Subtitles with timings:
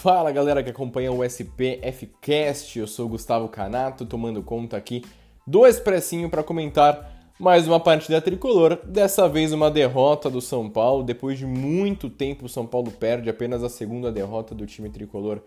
[0.00, 5.04] Fala galera que acompanha o SPFcast, eu sou Gustavo Canato, tomando conta aqui
[5.46, 11.02] do Expressinho para comentar mais uma partida tricolor, dessa vez uma derrota do São Paulo,
[11.04, 15.42] depois de muito tempo o São Paulo perde apenas a segunda derrota do time tricolor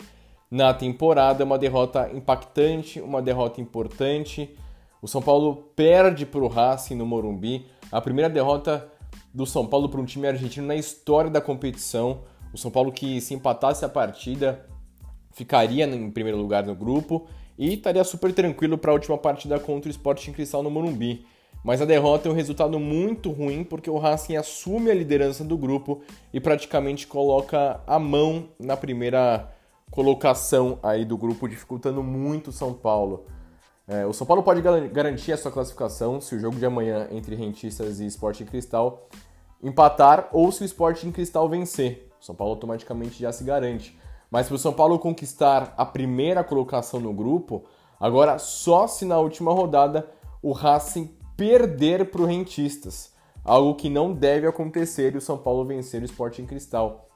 [0.51, 4.55] na temporada, uma derrota impactante, uma derrota importante.
[5.01, 8.87] O São Paulo perde para o Racing no Morumbi, a primeira derrota
[9.33, 12.31] do São Paulo para um time argentino na história da competição.
[12.53, 14.65] O São Paulo que se empatasse a partida
[15.31, 19.89] ficaria em primeiro lugar no grupo e estaria super tranquilo para a última partida contra
[19.89, 21.25] o Sporting Cristal no Morumbi.
[21.63, 25.57] Mas a derrota é um resultado muito ruim porque o Racing assume a liderança do
[25.57, 26.01] grupo
[26.33, 29.49] e praticamente coloca a mão na primeira
[29.89, 33.25] colocação aí do grupo, dificultando muito o São Paulo.
[33.87, 37.35] É, o São Paulo pode garantir a sua classificação se o jogo de amanhã entre
[37.35, 39.07] Rentistas e Sporting Cristal
[39.61, 42.12] empatar ou se o Sporting Cristal vencer.
[42.23, 43.99] O São Paulo automaticamente já se garante.
[44.31, 47.65] Mas para o São Paulo conquistar a primeira colocação no grupo,
[47.99, 50.09] agora só se na última rodada
[50.41, 53.11] o Racing perder para o Rentistas.
[53.43, 57.09] Algo que não deve acontecer e o São Paulo vencer o Sporting Cristal.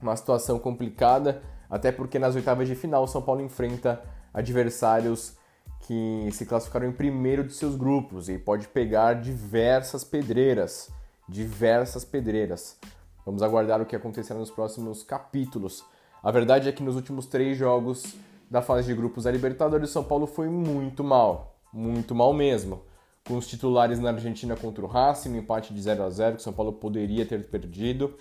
[0.00, 4.00] Uma situação complicada, até porque nas oitavas de final o São Paulo enfrenta
[4.32, 5.36] adversários
[5.80, 10.88] que se classificaram em primeiro de seus grupos e pode pegar diversas pedreiras.
[11.28, 12.78] Diversas pedreiras.
[13.24, 15.84] Vamos aguardar o que acontecerá nos próximos capítulos.
[16.22, 18.14] A verdade é que nos últimos três jogos
[18.50, 21.56] da fase de grupos da Libertadores, São Paulo foi muito mal.
[21.72, 22.82] Muito mal mesmo.
[23.26, 26.42] Com os titulares na Argentina contra o Racing, no empate de 0 a 0 que
[26.42, 28.14] São Paulo poderia ter perdido.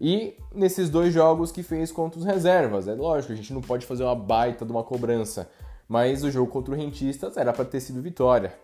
[0.00, 2.86] E nesses dois jogos que fez contra os reservas.
[2.86, 5.50] É lógico, a gente não pode fazer uma baita de uma cobrança.
[5.88, 8.54] Mas o jogo contra o Rentistas era para ter sido vitória.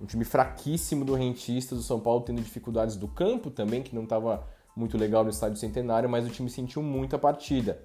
[0.00, 4.04] Um time fraquíssimo do Rentistas, o São Paulo tendo dificuldades do campo também, que não
[4.04, 4.46] estava
[4.78, 7.80] muito legal no estádio Centenário, mas o time sentiu muito a partida.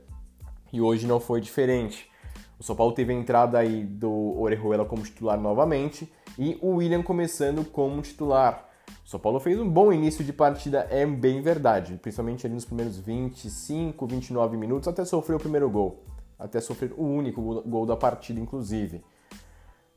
[0.72, 2.10] E hoje não foi diferente.
[2.60, 7.02] O São Paulo teve a entrada aí do Orejuela como titular novamente e o William
[7.02, 8.70] começando como titular.
[9.06, 12.66] O São Paulo fez um bom início de partida, é bem verdade, principalmente ali nos
[12.66, 16.04] primeiros 25, 29 minutos, até sofrer o primeiro gol,
[16.38, 19.04] até sofrer o único gol da partida, inclusive.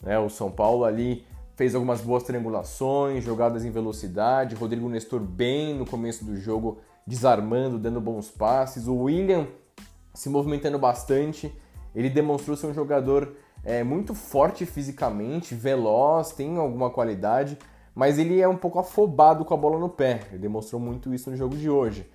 [0.00, 1.24] Né, o São Paulo ali
[1.56, 4.54] fez algumas boas triangulações, jogadas em velocidade.
[4.54, 8.86] Rodrigo Nestor bem no começo do jogo, desarmando, dando bons passes.
[8.86, 9.48] O William
[10.14, 11.52] se movimentando bastante.
[11.94, 13.34] Ele demonstrou ser um jogador
[13.64, 17.58] é, muito forte fisicamente, veloz, tem alguma qualidade,
[17.94, 20.20] mas ele é um pouco afobado com a bola no pé.
[20.30, 22.06] Ele demonstrou muito isso no jogo de hoje.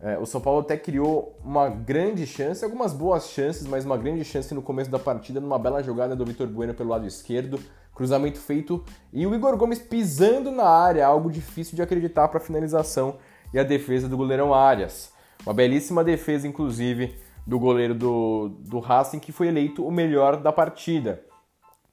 [0.00, 4.24] É, o São Paulo até criou uma grande chance, algumas boas chances, mas uma grande
[4.24, 7.60] chance no começo da partida, numa bela jogada do Vitor Bueno pelo lado esquerdo.
[7.98, 12.40] Cruzamento feito e o Igor Gomes pisando na área, algo difícil de acreditar para a
[12.40, 13.16] finalização
[13.52, 15.12] e a defesa do goleirão Arias.
[15.44, 20.52] Uma belíssima defesa, inclusive, do goleiro do, do Racing, que foi eleito o melhor da
[20.52, 21.24] partida.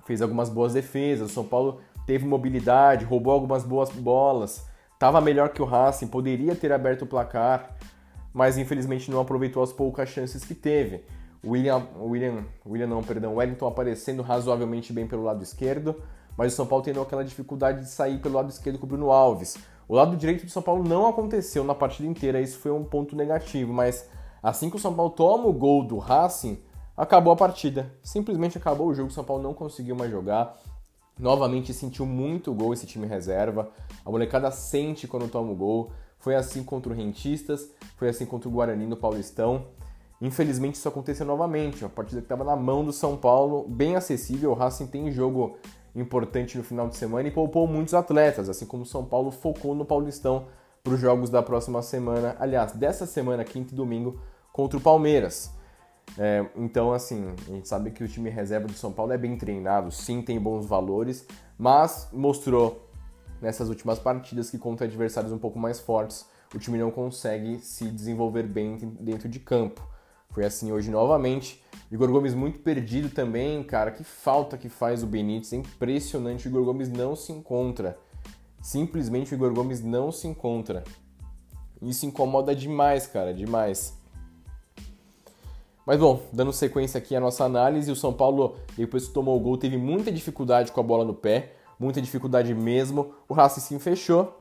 [0.06, 4.64] Fez algumas boas defesas, o São Paulo teve mobilidade, roubou algumas boas bolas,
[4.94, 7.76] estava melhor que o Racing, poderia ter aberto o placar,
[8.32, 11.04] mas infelizmente não aproveitou as poucas chances que teve.
[11.46, 16.02] William, William, William não, perdão, Wellington aparecendo razoavelmente bem pelo lado esquerdo,
[16.38, 19.12] mas o São Paulo tendo aquela dificuldade de sair pelo lado esquerdo com o Bruno
[19.12, 19.56] Alves.
[19.88, 23.16] O lado direito do São Paulo não aconteceu na partida inteira, isso foi um ponto
[23.16, 24.10] negativo, mas
[24.42, 26.60] assim que o São Paulo toma o gol do Racing,
[26.98, 27.92] acabou a partida.
[28.02, 30.58] Simplesmente acabou o jogo, o São Paulo não conseguiu mais jogar.
[31.18, 33.70] Novamente sentiu muito gol esse time reserva.
[34.04, 35.92] A molecada sente quando toma o gol.
[36.20, 39.68] Foi assim contra o Rentistas, foi assim contra o Guarani no Paulistão.
[40.22, 44.52] Infelizmente isso aconteceu novamente, uma partida que estava na mão do São Paulo, bem acessível.
[44.52, 45.58] O Racing tem jogo
[45.96, 49.76] importante no final de semana e poupou muitos atletas, assim como o São Paulo focou
[49.76, 50.48] no Paulistão
[50.84, 54.20] para os jogos da próxima semana, aliás, dessa semana, quinta e domingo,
[54.54, 55.52] contra o Palmeiras.
[56.18, 59.36] É, então, assim, a gente sabe que o time reserva do São Paulo é bem
[59.36, 61.26] treinado, sim, tem bons valores,
[61.58, 62.88] mas mostrou
[63.42, 67.86] nessas últimas partidas que contra adversários um pouco mais fortes, o time não consegue se
[67.86, 69.82] desenvolver bem dentro de campo.
[70.36, 71.64] Foi assim hoje novamente.
[71.90, 73.90] Igor Gomes muito perdido também, cara.
[73.90, 75.54] Que falta que faz o Benítez.
[75.54, 76.46] É impressionante.
[76.46, 77.98] O Igor Gomes não se encontra.
[78.62, 80.84] Simplesmente o Igor Gomes não se encontra.
[81.82, 83.98] Isso incomoda demais, cara, demais.
[85.86, 89.40] Mas bom, dando sequência aqui à nossa análise, o São Paulo, depois que tomou o
[89.40, 93.14] gol, teve muita dificuldade com a bola no pé, muita dificuldade mesmo.
[93.30, 94.38] O Racing fechou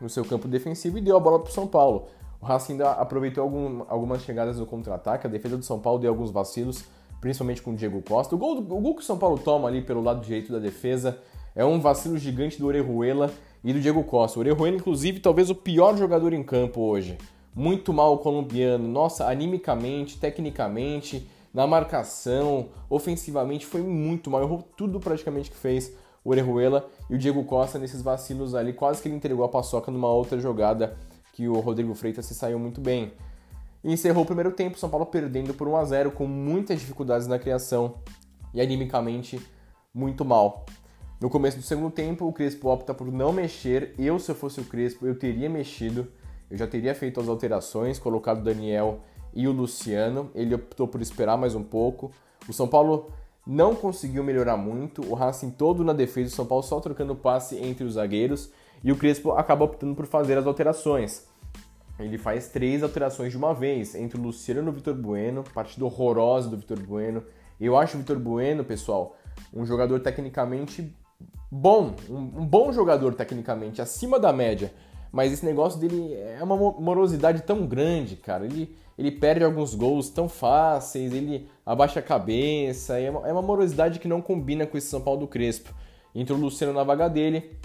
[0.00, 2.08] no seu campo defensivo e deu a bola para o São Paulo.
[2.40, 6.10] O Racing ainda aproveitou algum, algumas chegadas no contra-ataque, a defesa do São Paulo deu
[6.10, 6.84] alguns vacilos,
[7.20, 8.34] principalmente com o Diego Costa.
[8.34, 11.18] O gol, o gol que o São Paulo toma ali pelo lado direito da defesa
[11.54, 13.32] é um vacilo gigante do Orejuela
[13.64, 14.38] e do Diego Costa.
[14.38, 17.18] O Orejuela, inclusive, talvez o pior jogador em campo hoje.
[17.52, 18.86] Muito mal o colombiano.
[18.86, 24.42] Nossa, animicamente, tecnicamente, na marcação, ofensivamente, foi muito mal.
[24.42, 25.92] Errou tudo praticamente que fez
[26.24, 28.72] o Orejuela e o Diego Costa nesses vacilos ali.
[28.72, 30.96] Quase que ele entregou a paçoca numa outra jogada
[31.38, 33.12] que o Rodrigo Freitas se saiu muito bem.
[33.84, 37.28] E encerrou o primeiro tempo, São Paulo perdendo por 1 a 0 com muitas dificuldades
[37.28, 37.94] na criação
[38.52, 39.40] e animicamente
[39.94, 40.66] muito mal.
[41.20, 43.94] No começo do segundo tempo, o Crespo opta por não mexer.
[43.96, 46.08] Eu, se eu fosse o Crespo, eu teria mexido.
[46.50, 48.98] Eu já teria feito as alterações, colocado o Daniel
[49.32, 50.32] e o Luciano.
[50.34, 52.10] Ele optou por esperar mais um pouco.
[52.48, 53.12] O São Paulo
[53.46, 55.08] não conseguiu melhorar muito.
[55.08, 58.50] O Racing todo na defesa, o São Paulo só trocando passe entre os zagueiros.
[58.82, 61.26] E o Crespo acaba optando por fazer as alterações.
[61.98, 65.84] Ele faz três alterações de uma vez, entre o Luciano e o Vitor Bueno, partida
[65.84, 67.24] horrorosa do Vitor Bueno.
[67.60, 69.16] Eu acho o Vitor Bueno, pessoal,
[69.52, 70.94] um jogador tecnicamente
[71.50, 74.72] bom, um, bom jogador tecnicamente, acima da média.
[75.10, 78.44] Mas esse negócio dele é uma morosidade tão grande, cara.
[78.44, 82.98] Ele, ele perde alguns gols tão fáceis, ele abaixa a cabeça.
[83.00, 85.74] É uma, é uma morosidade que não combina com esse São Paulo do Crespo.
[86.14, 87.56] Entrou o Luciano na vaga dele,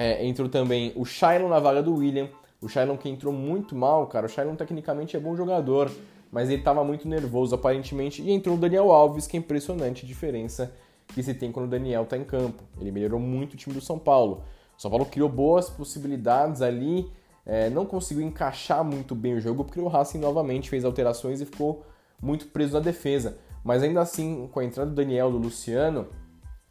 [0.00, 2.30] é, entrou também o Shailon na vaga do William.
[2.58, 4.24] O Shailon que entrou muito mal, cara.
[4.24, 5.90] O Shailon tecnicamente é bom jogador,
[6.32, 8.22] mas ele estava muito nervoso aparentemente.
[8.22, 10.72] E entrou o Daniel Alves, que é impressionante a diferença
[11.08, 12.62] que se tem quando o Daniel está em campo.
[12.80, 14.42] Ele melhorou muito o time do São Paulo.
[14.74, 17.12] O São Paulo criou boas possibilidades ali,
[17.44, 21.44] é, não conseguiu encaixar muito bem o jogo porque o Racing novamente fez alterações e
[21.44, 21.84] ficou
[22.22, 23.36] muito preso na defesa.
[23.62, 26.06] Mas ainda assim, com a entrada do Daniel do Luciano,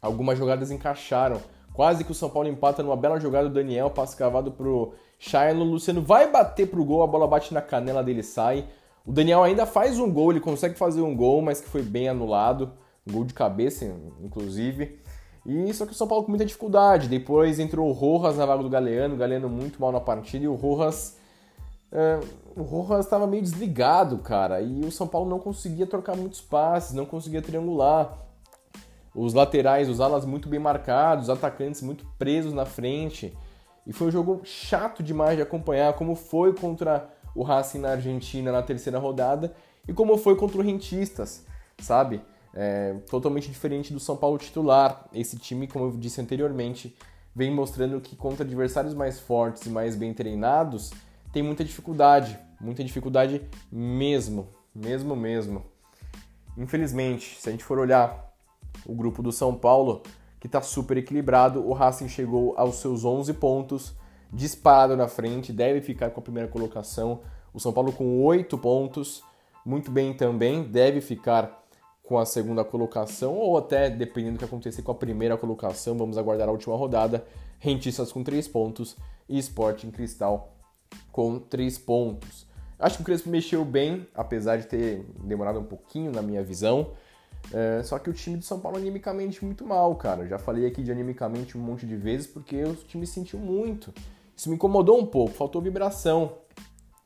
[0.02, 1.40] algumas jogadas encaixaram.
[1.80, 5.62] Quase que o São Paulo empata numa bela jogada do Daniel, passe cavado pro Shiloh.
[5.62, 8.66] O Luciano vai bater pro gol, a bola bate na canela dele sai.
[9.02, 12.06] O Daniel ainda faz um gol, ele consegue fazer um gol, mas que foi bem
[12.06, 12.72] anulado
[13.10, 13.86] gol de cabeça,
[14.22, 15.00] inclusive.
[15.46, 17.08] E só que o São Paulo com muita dificuldade.
[17.08, 20.48] Depois entrou o Rojas na vaga do Galeano, o Galeano muito mal na partida e
[20.48, 21.16] o Rojas.
[21.90, 26.42] Uh, o Rojas estava meio desligado, cara, e o São Paulo não conseguia trocar muitos
[26.42, 28.29] passes, não conseguia triangular.
[29.14, 33.36] Os laterais, os alas muito bem marcados, os atacantes muito presos na frente.
[33.86, 38.52] E foi um jogo chato demais de acompanhar, como foi contra o Racing na Argentina
[38.52, 39.54] na terceira rodada
[39.88, 41.44] e como foi contra o Rentistas,
[41.78, 42.20] sabe?
[42.54, 45.08] é, totalmente diferente do São Paulo titular.
[45.12, 46.96] Esse time, como eu disse anteriormente,
[47.34, 50.92] vem mostrando que contra adversários mais fortes e mais bem treinados
[51.32, 55.64] tem muita dificuldade, muita dificuldade mesmo, mesmo mesmo.
[56.56, 58.29] Infelizmente, se a gente for olhar
[58.86, 60.02] o grupo do São Paulo,
[60.38, 63.94] que está super equilibrado, o Racing chegou aos seus 11 pontos,
[64.32, 67.20] disparado na frente, deve ficar com a primeira colocação.
[67.52, 69.22] O São Paulo com 8 pontos,
[69.64, 71.60] muito bem também, deve ficar
[72.02, 76.18] com a segunda colocação, ou até, dependendo do que acontecer com a primeira colocação, vamos
[76.18, 77.24] aguardar a última rodada.
[77.58, 78.96] Rentistas com 3 pontos
[79.28, 80.56] e Sporting Cristal
[81.12, 82.50] com 3 pontos.
[82.80, 86.92] Acho que o Crespo mexeu bem, apesar de ter demorado um pouquinho na minha visão.
[87.52, 90.26] É, só que o time de São Paulo animicamente muito mal, cara.
[90.26, 93.92] Já falei aqui de animicamente um monte de vezes porque o time sentiu muito.
[94.36, 96.38] Isso me incomodou um pouco, faltou vibração,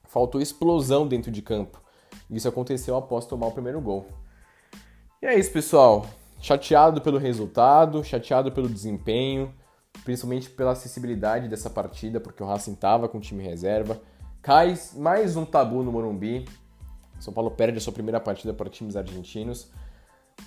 [0.05, 1.83] faltou explosão dentro de campo.
[2.31, 4.07] Isso aconteceu após tomar o primeiro gol.
[5.23, 6.07] E é isso, pessoal.
[6.41, 9.55] Chateado pelo resultado, chateado pelo desempenho,
[10.05, 14.01] principalmente pela acessibilidade dessa partida, porque o Racing estava com o time reserva.
[14.43, 16.45] Cai mais um tabu no Morumbi.
[17.19, 19.71] São Paulo perde a sua primeira partida para times argentinos.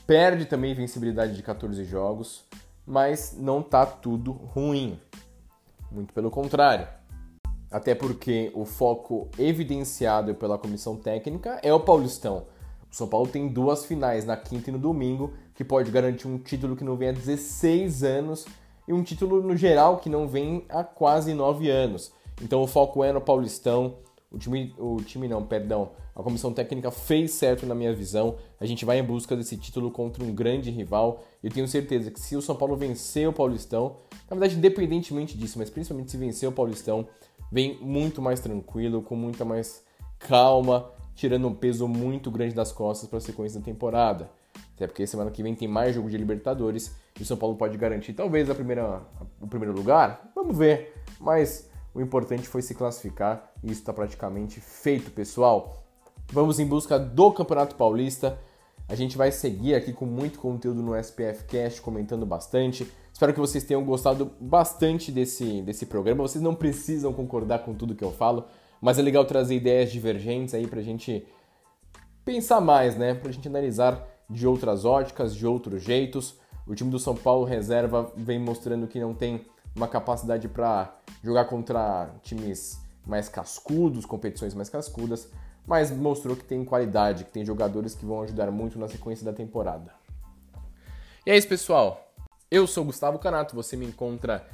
[0.06, 2.46] Perde também vencibilidade de 14 jogos,
[2.86, 5.00] mas não tá tudo ruim.
[5.92, 6.88] Muito pelo contrário.
[7.70, 12.46] Até porque o foco evidenciado pela comissão técnica é o Paulistão
[12.92, 16.38] o São Paulo tem duas finais, na quinta e no domingo, que pode garantir um
[16.38, 18.46] título que não vem há 16 anos
[18.88, 22.12] e um título no geral que não vem há quase 9 anos.
[22.42, 23.96] Então o foco é no Paulistão.
[24.30, 25.92] O time, o time não, perdão.
[26.16, 28.36] A comissão técnica fez certo na minha visão.
[28.60, 31.24] A gente vai em busca desse título contra um grande rival.
[31.42, 33.98] Eu tenho certeza que se o São Paulo vencer o Paulistão,
[34.30, 37.08] na verdade, independentemente disso, mas principalmente se vencer o Paulistão,
[37.52, 39.84] vem muito mais tranquilo, com muita mais
[40.20, 44.30] calma tirando um peso muito grande das costas para a sequência da temporada.
[44.76, 47.76] Até porque semana que vem tem mais jogo de Libertadores e o São Paulo pode
[47.76, 49.02] garantir talvez a primeira,
[49.42, 50.32] o primeiro lugar.
[50.36, 50.94] Vamos ver.
[51.20, 55.84] Mas o importante foi se classificar e isso está praticamente feito, pessoal.
[56.32, 58.38] Vamos em busca do Campeonato Paulista.
[58.88, 62.88] A gente vai seguir aqui com muito conteúdo no SPF Cast, comentando bastante.
[63.12, 66.22] Espero que vocês tenham gostado bastante desse, desse programa.
[66.22, 68.46] Vocês não precisam concordar com tudo que eu falo,
[68.80, 71.26] mas é legal trazer ideias divergentes aí pra gente
[72.24, 73.16] pensar mais, né?
[73.16, 76.36] Pra gente analisar de outras óticas, de outros jeitos.
[76.68, 79.42] O time do São Paulo reserva vem mostrando que não tem
[79.78, 80.94] uma capacidade para
[81.24, 85.30] jogar contra times mais cascudos, competições mais cascudas,
[85.66, 89.32] mas mostrou que tem qualidade, que tem jogadores que vão ajudar muito na sequência da
[89.32, 89.94] temporada.
[91.26, 92.12] E é isso, pessoal.
[92.50, 94.46] Eu sou Gustavo Canato, você me encontra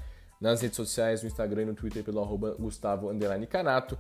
[0.42, 3.10] nas redes sociais, no Instagram e no Twitter pelo arroba Gustavo
[3.50, 3.98] Canato.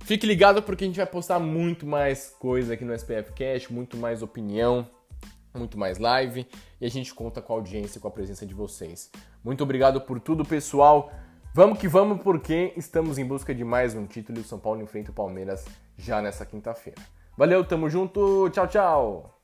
[0.00, 3.96] Fique ligado porque a gente vai postar muito mais coisa aqui no SPF Cash, muito
[3.96, 4.88] mais opinião,
[5.58, 6.46] muito mais live
[6.80, 9.10] e a gente conta com a audiência e com a presença de vocês.
[9.44, 11.10] Muito obrigado por tudo, pessoal.
[11.54, 14.80] Vamos que vamos porque estamos em busca de mais um título e o São Paulo
[14.80, 15.64] enfrenta o Palmeiras
[15.98, 17.00] já nessa quinta-feira.
[17.36, 19.41] Valeu, tamo junto, tchau, tchau!